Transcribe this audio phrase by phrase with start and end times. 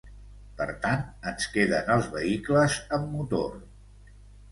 [0.59, 3.53] Per tant, ens queden els vehicles amb motor.